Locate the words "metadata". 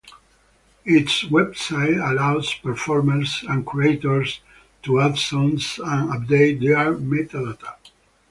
6.95-7.75